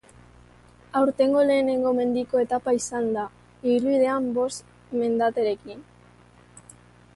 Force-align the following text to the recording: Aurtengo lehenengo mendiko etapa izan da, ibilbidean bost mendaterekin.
Aurtengo 0.99 1.43
lehenengo 1.49 1.91
mendiko 1.97 2.41
etapa 2.45 2.73
izan 2.79 3.11
da, 3.19 3.27
ibilbidean 3.67 4.33
bost 4.41 4.75
mendaterekin. 5.03 5.89